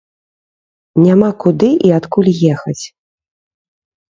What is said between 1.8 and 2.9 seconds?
і адкуль ехаць.